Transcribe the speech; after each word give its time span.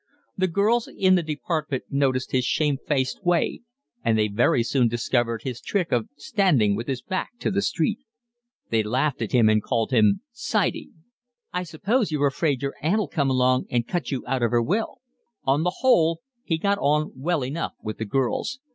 The 0.35 0.47
girls 0.47 0.87
in 0.87 1.13
the 1.13 1.21
department 1.21 1.83
noticed 1.91 2.31
his 2.31 2.43
shamefaced 2.43 3.23
way, 3.23 3.61
and 4.03 4.17
they 4.17 4.29
very 4.29 4.63
soon 4.63 4.87
discovered 4.87 5.43
his 5.43 5.61
trick 5.61 5.91
of 5.91 6.09
standing 6.17 6.75
with 6.75 6.87
his 6.87 7.03
back 7.03 7.37
to 7.41 7.51
the 7.51 7.61
street. 7.61 7.99
They 8.71 8.81
laughed 8.81 9.21
at 9.21 9.31
him 9.31 9.47
and 9.47 9.61
called 9.61 9.91
him 9.91 10.21
'sidey.' 10.31 10.89
"I 11.53 11.61
suppose 11.61 12.11
you're 12.11 12.25
afraid 12.25 12.63
your 12.63 12.73
aunt'll 12.81 13.09
come 13.09 13.29
along 13.29 13.67
and 13.69 13.87
cut 13.87 14.09
you 14.09 14.23
out 14.25 14.41
of 14.41 14.49
her 14.49 14.63
will." 14.63 15.01
On 15.43 15.61
the 15.61 15.81
whole 15.81 16.21
he 16.43 16.57
got 16.57 16.79
on 16.79 17.11
well 17.15 17.45
enough 17.45 17.73
with 17.83 17.99
the 17.99 18.05
girls. 18.05 18.59